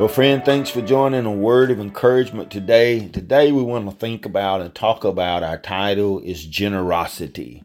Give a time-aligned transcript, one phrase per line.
[0.00, 3.08] Well, friend, thanks for joining a word of encouragement today.
[3.08, 7.62] Today, we want to think about and talk about our title is generosity.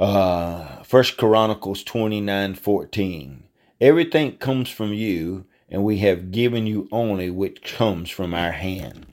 [0.00, 3.44] Uh, First Chronicles 29 14.
[3.78, 9.04] Everything comes from you, and we have given you only which comes from our hand.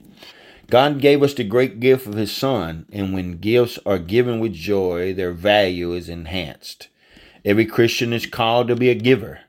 [0.70, 4.54] God gave us the great gift of His Son, and when gifts are given with
[4.54, 6.88] joy, their value is enhanced.
[7.44, 9.40] Every Christian is called to be a giver.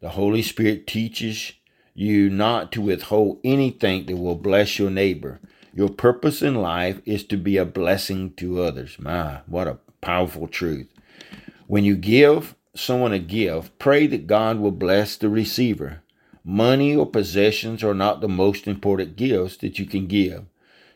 [0.00, 1.54] The Holy Spirit teaches
[1.96, 5.40] you not to withhold anything that will bless your neighbor.
[5.74, 8.98] Your purpose in life is to be a blessing to others.
[8.98, 10.88] My, what a powerful truth.
[11.66, 16.02] When you give someone a gift, pray that God will bless the receiver.
[16.44, 20.44] Money or possessions are not the most important gifts that you can give.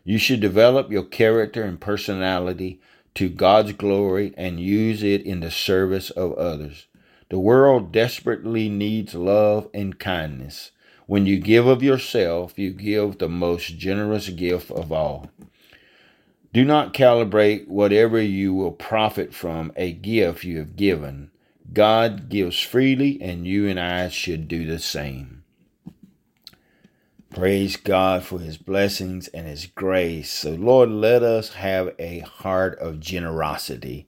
[0.05, 2.80] You should develop your character and personality
[3.14, 6.86] to God's glory and use it in the service of others.
[7.30, 10.72] The world desperately needs love and kindness.
[11.11, 15.28] When you give of yourself, you give the most generous gift of all.
[16.53, 21.33] Do not calibrate whatever you will profit from a gift you have given.
[21.72, 25.42] God gives freely, and you and I should do the same.
[27.31, 30.31] Praise God for his blessings and his grace.
[30.31, 34.06] So, Lord, let us have a heart of generosity,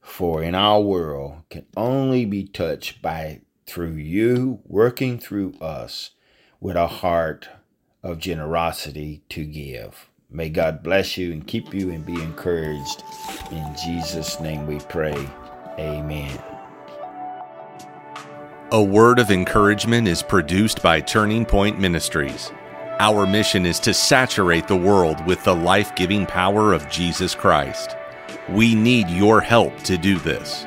[0.00, 6.10] for in our world can only be touched by through you working through us
[6.60, 7.48] with a heart
[8.02, 10.08] of generosity to give.
[10.30, 13.02] May God bless you and keep you and be encouraged.
[13.50, 15.28] In Jesus' name we pray.
[15.78, 16.38] Amen.
[18.72, 22.50] A word of encouragement is produced by Turning Point Ministries.
[22.98, 27.94] Our mission is to saturate the world with the life giving power of Jesus Christ.
[28.48, 30.66] We need your help to do this.